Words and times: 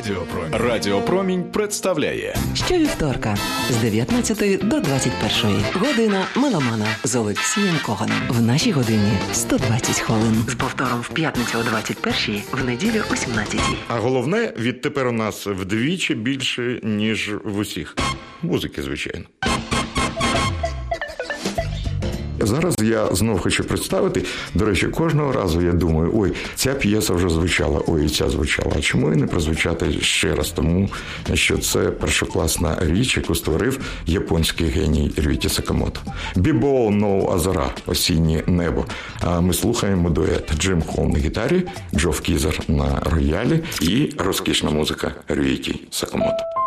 Радіопромінь. 0.00 0.52
Радіопромінь 0.52 1.44
представляє 1.44 2.36
Щовівторка 2.54 3.36
з 3.70 3.76
19 3.76 4.68
до 4.68 4.80
21 4.80 5.64
година 5.74 6.26
меломана 6.36 6.86
з 7.04 7.16
Олексієм 7.16 7.74
Коганом. 7.86 8.16
В 8.28 8.42
нашій 8.42 8.72
годині 8.72 9.12
120 9.32 10.00
хвилин. 10.00 10.44
З 10.48 10.54
повтором 10.54 11.00
в 11.00 11.08
п'ятницю 11.08 11.58
о 11.58 11.62
21 11.62 12.42
в 12.52 12.64
неділю 12.64 13.02
о 13.12 13.16
17 13.16 13.60
А 13.88 13.98
головне, 13.98 14.52
відтепер 14.58 15.06
у 15.06 15.12
нас 15.12 15.46
вдвічі 15.46 16.14
більше, 16.14 16.80
ніж 16.82 17.30
в 17.44 17.58
усіх. 17.58 17.96
Музики, 18.42 18.82
звичайно. 18.82 19.24
Зараз 22.40 22.74
я 22.82 23.06
знов 23.14 23.40
хочу 23.40 23.64
представити. 23.64 24.24
До 24.54 24.64
речі, 24.64 24.86
кожного 24.86 25.32
разу 25.32 25.62
я 25.62 25.72
думаю, 25.72 26.10
ой, 26.14 26.32
ця 26.54 26.74
п'єса 26.74 27.14
вже 27.14 27.28
звучала, 27.28 27.82
ой, 27.86 28.08
ця 28.08 28.30
звучала. 28.30 28.72
А 28.76 28.80
чому 28.80 29.12
і 29.12 29.16
не 29.16 29.26
прозвучати 29.26 29.92
ще 30.00 30.34
раз? 30.34 30.50
Тому 30.50 30.88
що 31.34 31.58
це 31.58 31.78
першокласна 31.80 32.76
річ, 32.80 33.16
яку 33.16 33.34
створив 33.34 33.80
японський 34.06 34.66
геній 34.66 35.12
Рюіті 35.16 35.48
Сакамото. 35.48 36.00
Bibo 36.36 36.90
no 36.90 37.30
Aozora, 37.30 37.70
осіннє 37.86 38.42
небо. 38.46 38.84
А 39.20 39.40
ми 39.40 39.54
слухаємо 39.54 40.10
дует 40.10 40.52
Джим 40.58 40.82
Холл 40.82 41.06
на 41.08 41.18
гітарі, 41.18 41.62
Джоф 41.94 42.20
Кізер 42.20 42.60
на 42.68 43.00
роялі 43.00 43.60
і 43.80 44.10
розкішна 44.18 44.70
музика 44.70 45.12
Рюіті 45.28 45.80
Сакамото. 45.90 46.59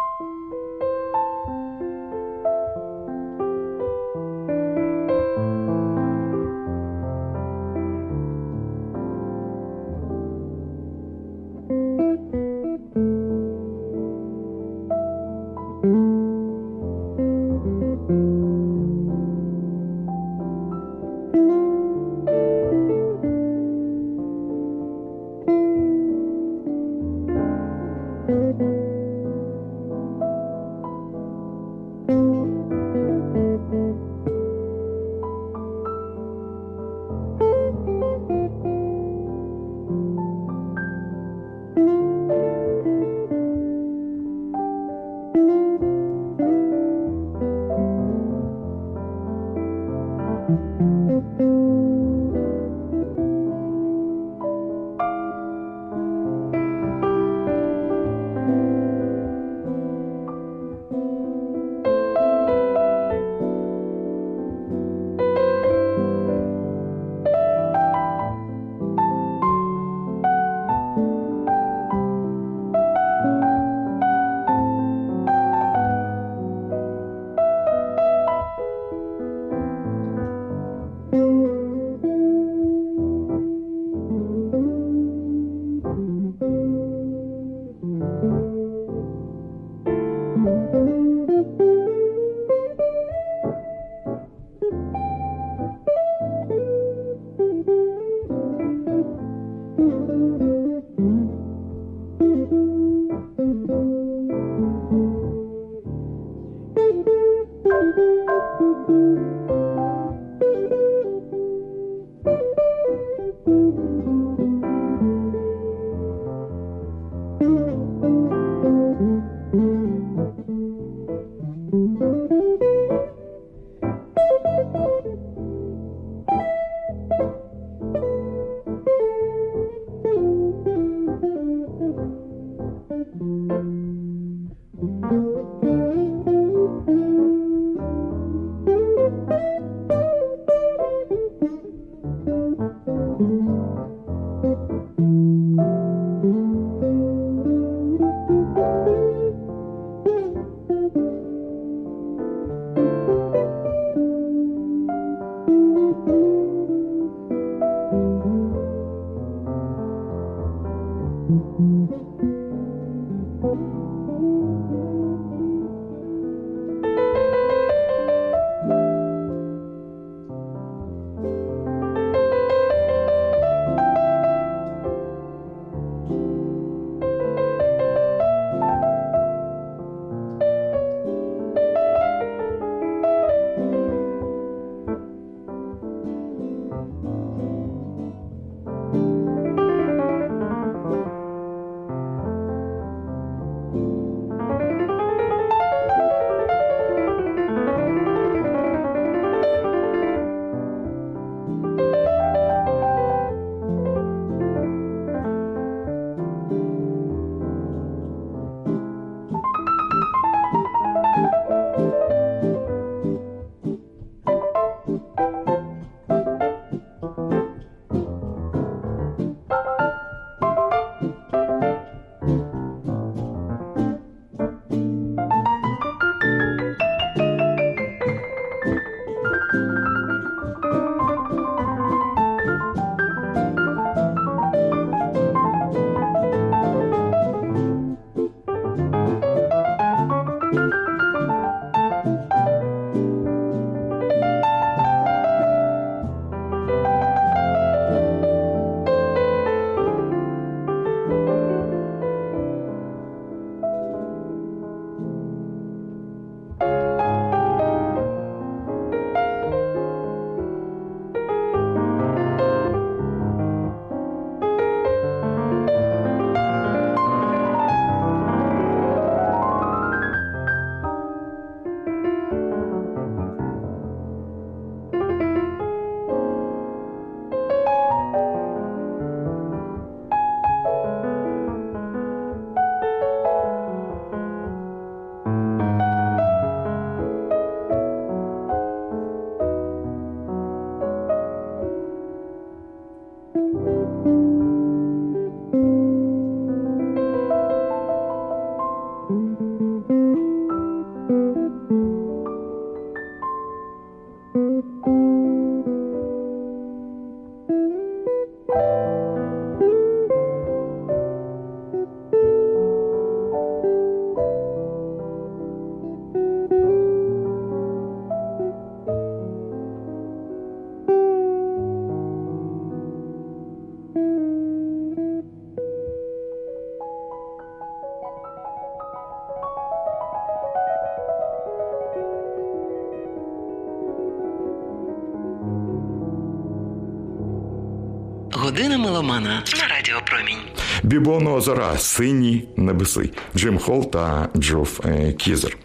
Бібоно 340.94 341.34
озера, 341.36 341.78
сині 341.78 342.48
небеси, 342.58 343.10
Джим 343.36 343.58
Холл 343.60 343.92
та 343.92 344.30
Джоф 344.38 344.86
е, 344.86 345.14
Кізер. 345.14 345.58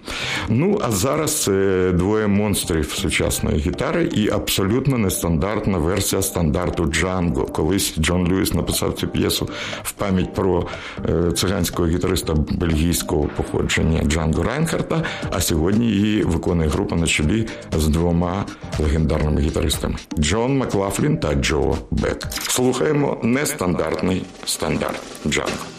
Ну 0.50 0.78
а 0.82 0.90
зараз 0.90 1.48
е, 1.52 1.92
двоє 1.94 2.26
монстрів 2.26 2.92
сучасної 2.92 3.58
гітари 3.58 4.04
і 4.14 4.30
абсолютно 4.30 4.98
нестандартна 4.98 5.78
версія 5.78 6.22
стандарту 6.22 6.86
Джанго. 6.86 7.44
Колись 7.44 7.94
Джон 7.98 8.28
Льюіс 8.28 8.54
написав 8.54 8.92
цю 8.92 9.08
п'єсу 9.08 9.48
в 9.82 9.92
пам'ять 9.92 10.34
про 10.34 10.66
е, 11.08 11.32
циганського 11.32 11.88
гітариста 11.88 12.34
бельгійського 12.34 13.30
походження 13.36 14.02
Джанго 14.04 14.42
Райнхарта. 14.42 15.02
А 15.30 15.40
сьогодні 15.40 15.86
її 15.86 16.22
виконує 16.22 16.68
група 16.68 16.96
на 16.96 17.06
чолі 17.06 17.46
з 17.76 17.88
двома 17.88 18.44
легендарними 18.78 19.40
гітаристами 19.40 19.96
Джон 20.18 20.58
Маклафлін 20.58 21.18
та 21.18 21.34
Джо 21.34 21.76
Бек. 21.90 22.26
Слухаємо 22.32 23.20
нестандартний 23.22 24.22
стандарт 24.44 25.02
Джанго. 25.26 25.77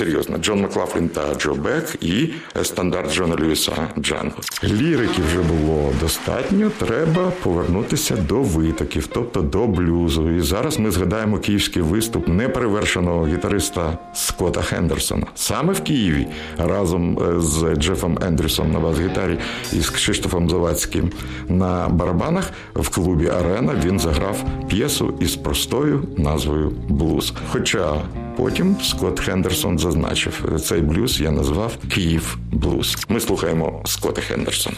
Серйозно. 0.00 0.38
Джон 0.38 0.60
Маклафлін 0.60 1.08
та 1.08 1.34
Джо 1.34 1.54
Бек 1.54 1.96
і 2.00 2.28
стандарт 2.62 3.14
Джона 3.14 3.36
Льюіса 3.36 3.72
Джанго. 3.98 4.36
Лірики 4.64 5.22
вже 5.22 5.40
було 5.40 5.92
достатньо. 6.00 6.70
Треба 6.78 7.32
повернутися 7.42 8.16
до 8.16 8.42
витоків, 8.42 9.06
тобто 9.06 9.40
до 9.42 9.66
блюзу. 9.66 10.30
І 10.30 10.40
зараз 10.40 10.78
ми 10.78 10.90
згадаємо 10.90 11.38
київський 11.38 11.82
виступ 11.82 12.28
неперевершеного 12.28 13.26
гітариста 13.26 13.98
Скотта 14.14 14.62
Хендерсона. 14.62 15.26
Саме 15.34 15.72
в 15.72 15.80
Києві 15.80 16.26
разом 16.58 17.18
е, 17.18 17.40
з 17.40 17.74
Джефом 17.74 18.18
Ендрюсом 18.26 18.72
на 18.72 18.80
бас-гітарі 18.80 19.38
і 19.72 19.80
з 19.80 19.90
Кшиштофом 19.90 20.50
Завадським 20.50 21.10
на 21.48 21.88
барабанах 21.88 22.50
в 22.74 22.88
клубі 22.88 23.28
Арена 23.28 23.74
він 23.84 23.98
заграв 23.98 24.44
п'єсу 24.68 25.14
із 25.20 25.36
простою 25.36 26.02
назвою 26.16 26.72
Блуз. 26.88 27.32
Хоча 27.52 28.02
потім 28.36 28.76
Скотт 28.82 29.20
Хендерсон 29.20 29.78
зазначив, 29.78 30.60
цей 30.64 30.80
блюз 30.80 31.20
я 31.20 31.30
назвав 31.30 31.76
Київ 31.94 32.38
блюз. 32.52 32.96
Ми 33.08 33.20
слухаємо 33.20 33.82
Скотта 33.84 34.20
Хендерсона. 34.20 34.76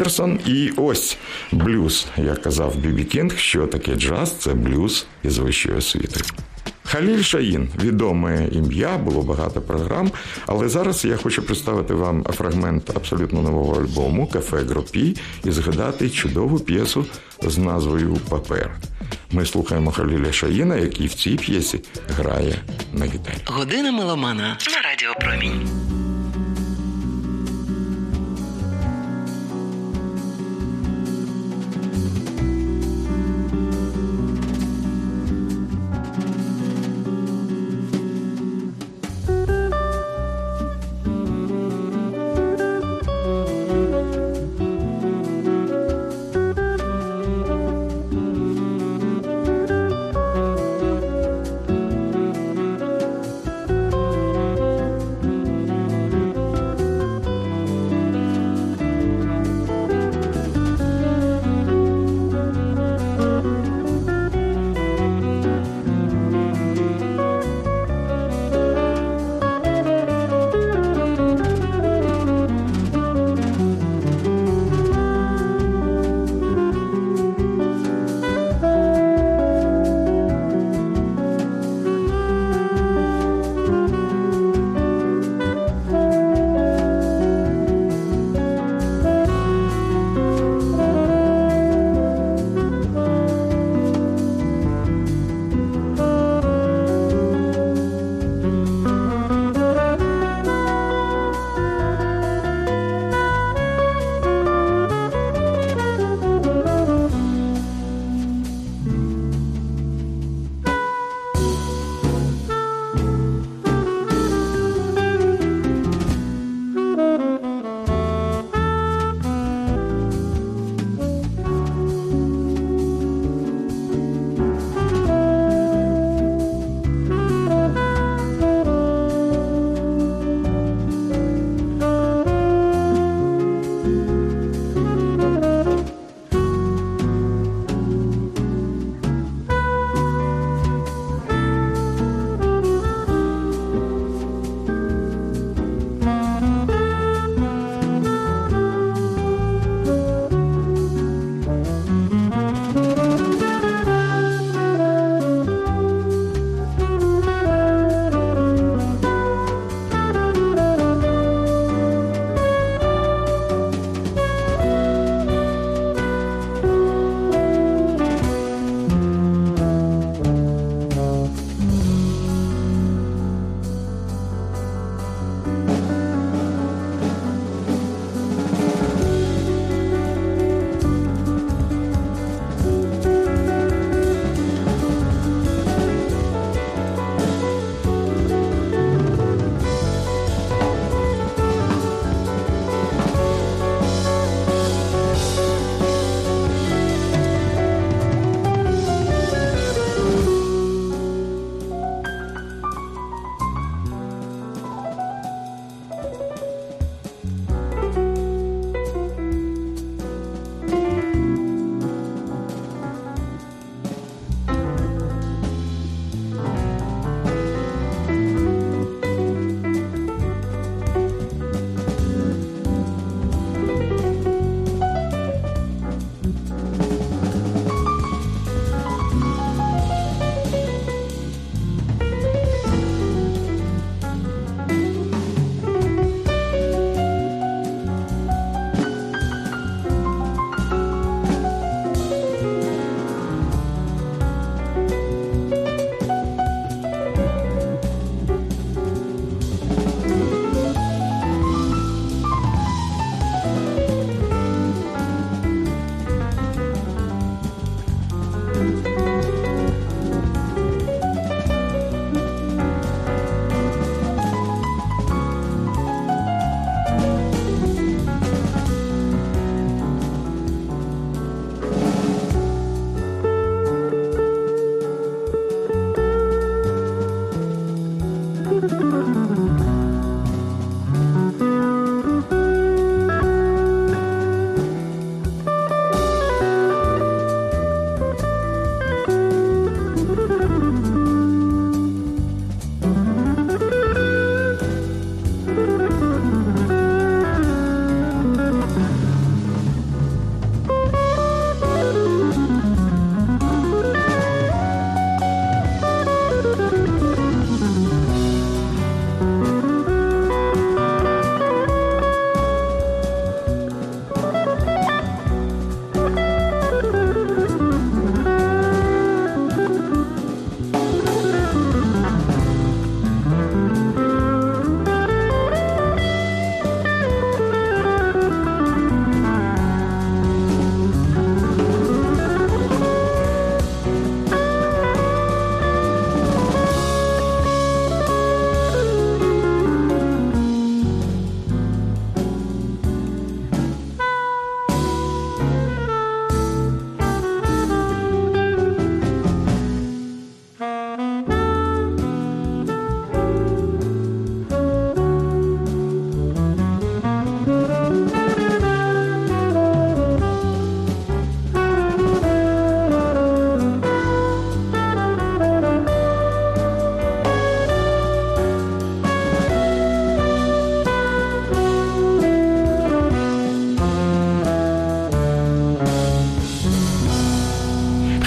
Скотт 0.00 0.12
Хендерсон 0.12 0.38
і 0.46 0.72
ось 0.76 1.16
блюз. 1.52 2.06
Як 2.16 2.42
казав 2.42 2.76
Бі 2.76 2.90
Бі 2.90 3.04
Кінг, 3.04 3.38
що 3.38 3.66
таке 3.66 3.94
джаз 3.94 4.36
це 4.38 4.54
блюз 4.54 5.06
із 5.24 5.38
вищою 5.38 5.76
освітою. 5.78 6.20
Халіль 6.84 7.22
Шаїн, 7.22 7.68
відоме 7.82 8.48
ім'я, 8.52 8.98
було 8.98 9.22
багато 9.22 9.60
програм. 9.60 10.10
Але 10.46 10.68
зараз 10.68 11.04
я 11.04 11.16
хочу 11.16 11.42
представити 11.42 11.94
вам 11.94 12.24
фрагмент 12.24 12.90
абсолютно 12.96 13.42
нового 13.42 13.80
альбому 13.80 14.26
Кафе 14.26 14.56
Гропі 14.56 15.16
і 15.44 15.50
згадати 15.50 16.10
чудову 16.10 16.58
п'єсу 16.60 17.06
з 17.42 17.58
назвою 17.58 18.16
Папер. 18.28 18.70
Ми 19.30 19.46
слухаємо 19.46 19.90
Халіля 19.90 20.32
Шаїна, 20.32 20.76
який 20.76 21.06
в 21.06 21.14
цій 21.14 21.36
п'єсі 21.36 21.80
грає 22.08 22.58
на 22.92 23.04
гітарі. 23.04 23.36
Година 23.46 23.92
меломана 23.92 24.56
на 24.72 24.90
радіо 24.90 25.14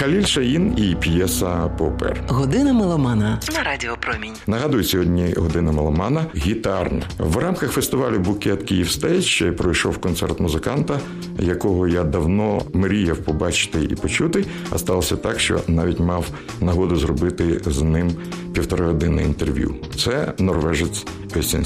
Халіль 0.03 0.25
Шаїн 0.25 0.73
і 0.77 0.95
п'єса 0.95 1.71
Попер. 1.77 2.23
Година 2.27 2.73
меломана 2.73 3.39
на 3.53 3.63
радіо 3.63 3.95
Промінь. 3.99 4.33
Нагадую, 4.47 4.83
сьогодні 4.83 5.33
година 5.37 5.71
меломана 5.71 6.25
гітарна. 6.35 7.01
В 7.19 7.37
рамках 7.37 7.71
фестивалю 7.71 8.19
Букет 8.19 8.63
Київ 8.63 8.91
Стейдж 8.91 9.43
пройшов 9.57 9.97
концерт 9.97 10.39
музиканта, 10.39 10.99
якого 11.39 11.87
я 11.87 12.03
давно 12.03 12.61
мріяв 12.73 13.17
побачити 13.17 13.83
і 13.83 13.95
почути. 13.95 14.45
А 14.69 14.77
сталося 14.77 15.15
так, 15.15 15.39
що 15.39 15.59
навіть 15.67 15.99
мав 15.99 16.25
нагоду 16.61 16.95
зробити 16.95 17.61
з 17.65 17.81
ним 17.81 18.11
півтори 18.53 18.85
години 18.85 19.23
інтерв'ю. 19.23 19.75
Це 19.95 20.33
норвежець 20.37 21.05
Костян. 21.33 21.65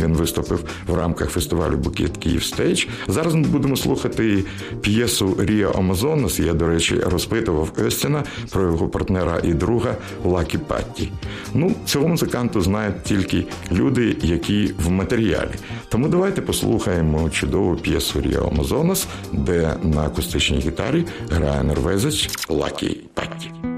Він 0.00 0.12
виступив 0.12 0.64
в 0.86 0.94
рамках 0.94 1.30
фестивалю 1.30 1.76
Букет 1.76 2.16
Київ 2.16 2.44
Стейдж. 2.44 2.86
Зараз 3.08 3.34
ми 3.34 3.46
будемо 3.46 3.76
слухати 3.76 4.44
п'єсу 4.80 5.36
Ріо 5.38 5.70
Амазонас. 5.70 6.40
Я, 6.40 6.54
до 6.54 6.66
речі, 6.66 7.00
розпитував 7.00 7.70
Костяна 7.70 8.24
про 8.50 8.62
його 8.62 8.88
партнера 8.88 9.40
і 9.42 9.54
друга 9.54 9.96
Лакі 10.24 10.58
Патті. 10.58 11.12
Ну, 11.54 11.74
цього 11.86 12.08
музиканту 12.08 12.60
знають 12.60 13.02
тільки 13.02 13.44
люди, 13.72 14.16
які 14.22 14.74
в 14.84 14.90
матеріалі. 14.90 15.50
Тому 15.88 16.08
давайте 16.08 16.42
послухаємо 16.42 17.30
чудову 17.30 17.76
п'єсу 17.76 18.20
Ріо 18.20 18.48
Амазонас, 18.52 19.06
де 19.32 19.76
на 19.82 20.02
акустичній 20.02 20.58
гітарі 20.58 21.04
грає 21.30 21.62
норвежець 21.62 22.28
Лакі 22.48 23.00
Патті. 23.14 23.71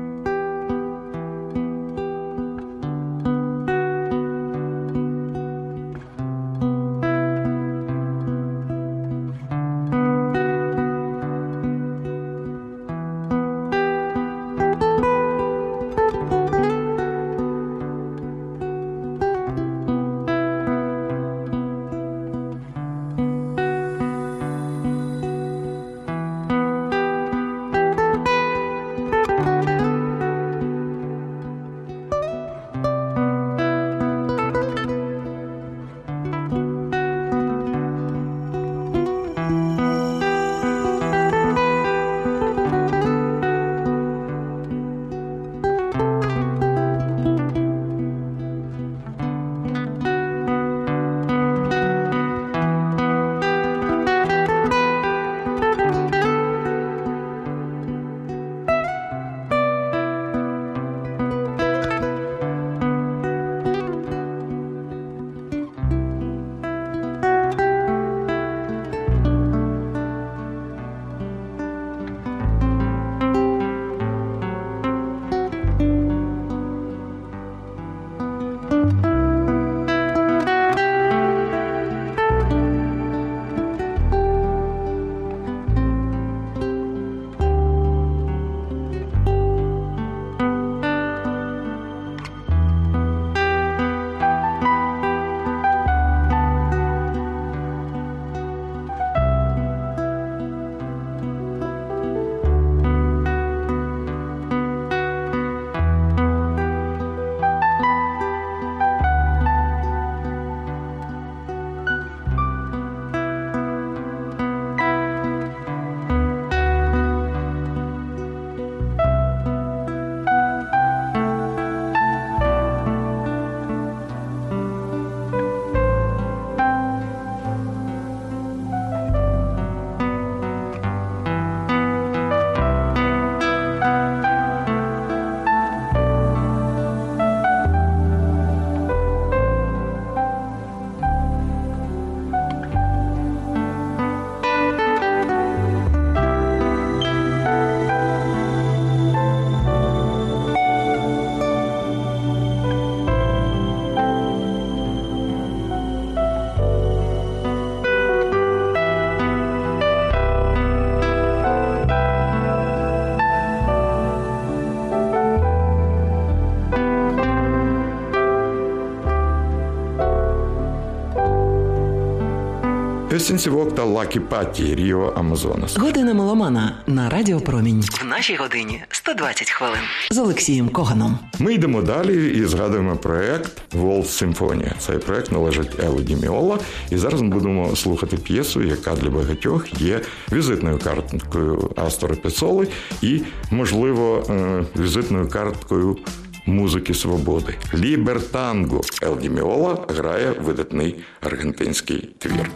Сінсівок 173.24 173.74
та 173.74 173.84
Лакі 173.84 174.20
Патті 174.20 174.74
Ріо 174.74 175.12
Амазонас. 175.16 175.76
Година 175.76 176.14
меломана 176.14 176.82
на 176.86 177.10
радіо 177.10 177.40
Промінь. 177.40 177.80
В 177.80 178.04
нашій 178.04 178.36
годині 178.36 178.82
120 178.90 179.50
хвилин 179.50 179.80
з 180.10 180.18
Олексієм 180.18 180.68
Коганом. 180.68 181.18
Ми 181.38 181.54
йдемо 181.54 181.82
далі 181.82 182.38
і 182.38 182.44
згадуємо 182.44 182.96
проект 182.96 183.62
Ворлд 183.72 184.10
Сінфонія. 184.10 184.72
Цей 184.78 184.98
проект 184.98 185.32
належить 185.32 185.80
Ел 185.84 186.00
Ді 186.00 186.16
Меола. 186.16 186.58
І 186.90 186.96
зараз 186.96 187.22
ми 187.22 187.28
будемо 187.28 187.76
слухати 187.76 188.16
п'єсу, 188.16 188.62
яка 188.62 188.94
для 188.94 189.10
багатьох 189.10 189.80
є 189.80 190.00
візитною 190.32 190.78
карткою 190.78 191.70
Астора 191.76 192.14
П'яццоли 192.14 192.68
і, 193.02 193.20
можливо, 193.50 194.26
е, 194.30 194.64
візитною 194.82 195.28
карткою. 195.28 195.98
Музики 196.46 196.94
свободи 196.94 197.54
Лібертанго 197.74 198.80
Ел 199.02 199.16
Ді 199.16 199.30
Меола 199.30 199.78
грає 199.88 200.30
видатний 200.30 200.96
аргентинський 201.20 202.14
твір. 202.18 202.50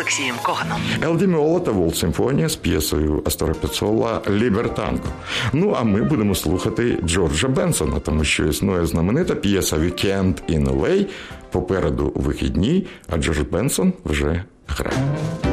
Олексієм 0.00 0.36
Коганом. 0.42 0.80
Ел 1.02 1.14
Ді 1.14 1.26
Меола 1.26 1.60
та 1.60 1.70
Ворлд 1.70 1.96
Сінфонія 1.96 2.48
з 2.48 2.56
п'єсою 2.56 3.22
Астора 3.26 3.54
П'яццоли 3.54 4.20
Лібертанго. 4.30 5.08
Ну 5.52 5.76
а 5.78 5.82
ми 5.82 6.02
будемо 6.02 6.34
слухати 6.34 6.98
Джорджа 7.04 7.48
Бенсона, 7.48 8.00
тому 8.00 8.24
що 8.24 8.46
існує 8.46 8.86
знаменита 8.86 9.34
п'єса 9.34 9.78
Weekend 9.78 10.36
in 10.48 10.80
LA». 10.80 11.06
Попереду 11.50 12.12
вихідні, 12.14 12.86
а 13.08 13.16
Джордж 13.16 13.40
Бенсон 13.40 13.92
вже 14.04 14.44
грає. 14.66 15.49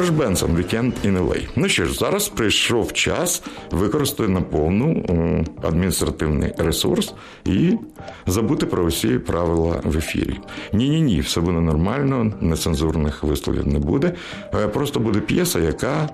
Джордж 0.00 0.10
Бенсон 0.18 0.56
Weekend 0.56 0.92
in 1.04 1.28
LA. 1.28 1.48
Ну 1.56 1.68
що 1.68 1.86
ж, 1.86 1.94
зараз 1.94 2.28
прийшов 2.28 2.92
час 2.92 3.42
використати 3.70 4.28
на 4.28 4.40
повну 4.40 5.04
адміністративний 5.62 6.52
ресурс 6.58 7.14
і 7.44 7.72
забути 8.26 8.66
про 8.66 8.84
усі 8.84 9.08
правила 9.08 9.80
в 9.84 9.96
ефірі. 9.98 10.38
Ні, 10.72 10.88
ні, 10.88 11.00
ні, 11.00 11.20
все 11.20 11.40
буде 11.40 11.60
нормально, 11.60 12.32
нецензурних 12.40 13.24
висловів 13.24 13.66
не 13.66 13.78
буде. 13.78 14.12
Е, 14.54 14.68
Просто 14.68 15.00
буде 15.00 15.20
п'єса, 15.20 15.58
яка 15.58 16.08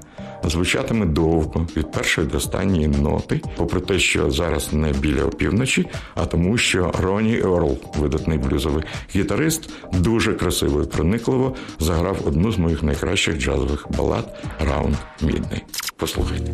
звучатиме 0.46 1.06
довго 1.06 1.66
від 1.76 1.92
першої 1.92 2.26
до 2.26 2.36
останньої 2.36 2.88
ноти, 2.88 3.40
попри 3.56 3.80
те, 3.80 3.98
що 3.98 4.30
зараз 4.30 4.72
не 4.72 4.92
біля 4.92 5.24
опівночі, 5.24 5.86
а 6.14 6.26
тому, 6.26 6.58
що 6.58 6.92
Роні 7.02 7.38
Ерл, 7.38 7.78
видатний 7.98 8.38
блюзовий 8.38 8.84
гітарист, 9.14 9.70
дуже 9.92 10.34
красиво 10.34 10.82
і 10.82 10.86
проникливо 10.86 11.54
заграв 11.78 12.18
одну 12.26 12.52
з 12.52 12.58
моїх 12.58 12.82
найкращих 12.82 13.38
джазових 13.38 13.86
балад 13.98 14.44
Раунд 14.60 14.96
Мідний. 15.22 15.62
Послухайте. 15.96 16.52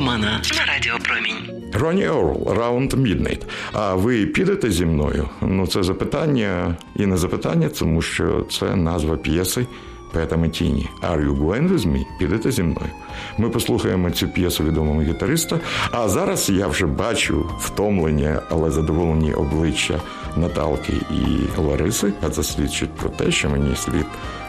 Меломана 0.00 0.42
на 0.58 0.74
Радіо 0.74 0.94
Промінь. 1.02 1.70
Ронні 1.72 2.08
Орл, 2.08 2.42
Round 2.46 2.96
Midnight. 2.96 3.42
А 3.72 3.94
ви 3.94 4.26
підете 4.26 4.70
зі 4.70 4.86
мною? 4.86 5.28
Ну, 5.40 5.66
це 5.66 5.82
запитання 5.82 6.76
і 6.96 7.06
не 7.06 7.16
запитання, 7.16 7.68
тому 7.78 8.02
що 8.02 8.46
це 8.50 8.76
назва 8.76 9.16
п'єси 9.16 9.66
Пета 10.12 10.36
Метіні. 10.36 10.88
Are 11.02 11.26
you 11.26 11.38
going 11.38 11.68
with 11.68 11.86
me? 11.86 12.04
Підете 12.18 12.50
зі 12.52 12.62
мною. 12.62 12.90
Ми 13.38 13.50
послухаємо 13.50 14.10
цю 14.10 14.28
п'єсу 14.28 14.64
відомого 14.64 15.02
гітариста. 15.02 15.60
А 15.90 16.08
зараз 16.08 16.50
я 16.50 16.66
вже 16.66 16.86
бачу 16.86 17.50
втомлені, 17.58 18.30
але 18.50 18.70
задоволені 18.70 19.32
обличчя 19.32 20.00
Наталки 20.36 20.92
і 21.10 21.60
Лариси. 21.60 22.12
А 22.22 22.30
це 22.30 22.42
свідчить 22.42 22.90
про 22.90 23.08
те, 23.08 23.30
що 23.30 23.50
мені 23.50 23.76
слід 23.76 24.06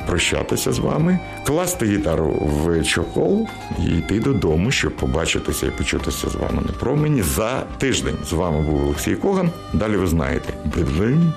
прощатися 0.08 0.72
з 0.72 0.80
вами, 0.80 1.20
класти 1.46 1.86
гітару 1.86 2.30
в 2.30 2.84
чохол 2.84 3.48
і 3.80 3.98
йти 3.98 4.20
додому, 4.20 4.72
щоб 4.72 4.96
побачитися 4.96 5.68
і 5.68 5.72
почутися 5.72 6.30
з 6.30 6.36
вами 6.36 6.62
на 6.66 6.72
промені 6.80 7.22
за 7.22 7.64
тиждень. 7.78 8.18
З 8.26 8.34
вами 8.34 8.62
був 8.62 8.84
Олексій 8.84 9.16
Коган. 9.16 9.50
Далі 9.74 9.98
ви 9.98 10.08
знаєте, 10.08 10.54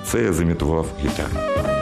це 0.05 0.23
я 0.23 0.33
замітував 0.33 0.85
гітару. 1.03 1.74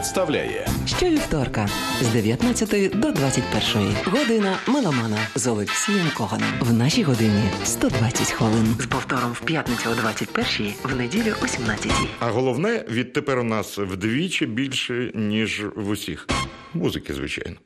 Представляє 0.00 0.66
Щовівторка 0.86 1.68
з 2.00 2.08
19 2.08 3.00
до 3.00 3.12
21 3.12 3.96
година 4.04 4.58
меломана 4.66 5.18
з 5.34 5.46
Олексієм 5.46 6.06
Коганом. 6.16 6.48
В 6.60 6.72
нашій 6.72 7.02
годині 7.02 7.42
120 7.64 8.30
хвилин. 8.30 8.76
З 8.78 8.86
повтором 8.86 9.32
в 9.32 9.40
п'ятницю 9.40 9.90
о 9.90 9.94
21 9.94 10.72
в 10.82 10.96
неділю 10.96 11.34
о 11.42 11.46
17 11.46 11.92
А 12.20 12.30
головне, 12.30 12.84
відтепер 12.90 13.38
у 13.38 13.44
нас 13.44 13.78
вдвічі 13.78 14.46
більше, 14.46 15.12
ніж 15.14 15.62
в 15.76 15.88
усіх. 15.88 16.26
Музики, 16.74 17.14
звичайно. 17.14 17.56